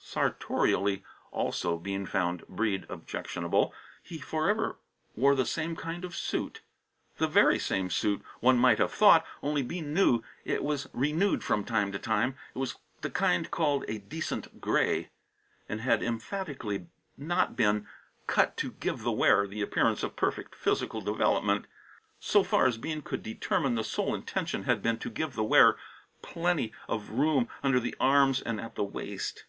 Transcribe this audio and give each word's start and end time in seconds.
Sartorially, 0.00 1.04
also, 1.30 1.78
Bean 1.78 2.04
found 2.04 2.46
Breede 2.46 2.86
objectionable. 2.90 3.74
He 4.02 4.18
forever 4.18 4.76
wore 5.14 5.34
the 5.34 5.46
same 5.46 5.74
kind 5.74 6.04
of 6.04 6.14
suit. 6.14 6.60
The 7.16 7.26
very 7.28 7.58
same 7.58 7.88
suit, 7.88 8.22
one 8.40 8.58
might 8.58 8.78
have 8.78 8.92
thought, 8.92 9.24
only 9.42 9.62
Bean 9.62 9.94
knew 9.94 10.22
it 10.44 10.62
was 10.62 10.88
renewed 10.92 11.42
from 11.42 11.64
time 11.64 11.92
to 11.92 11.98
time; 11.98 12.36
it 12.54 12.58
was 12.58 12.76
the 13.00 13.10
kind 13.10 13.50
called 13.50 13.84
"a 13.88 13.98
decent 13.98 14.60
gray," 14.62 15.08
and 15.68 15.80
it 15.80 15.84
had 15.84 16.02
emphatically 16.02 16.86
not 17.18 17.56
been 17.56 17.86
cut 18.26 18.56
"to 18.58 18.72
give 18.72 19.00
the 19.02 19.12
wearer 19.12 19.46
the 19.46 19.62
appearance 19.62 20.02
of 20.02 20.16
perfect 20.16 20.54
physical 20.54 21.00
development." 21.00 21.66
So 22.18 22.42
far 22.42 22.66
as 22.66 22.76
Bean 22.78 23.00
could 23.00 23.22
determine 23.22 23.74
the 23.76 23.84
sole 23.84 24.14
intention 24.14 24.64
had 24.64 24.82
been 24.82 24.98
to 24.98 25.10
give 25.10 25.34
the 25.34 25.44
wearer 25.44 25.78
plenty 26.22 26.72
of 26.88 27.10
room 27.10 27.48
under 27.62 27.80
the 27.80 27.94
arms 28.00 28.40
and 28.42 28.60
at 28.60 28.74
the 28.74 28.84
waist. 28.84 29.44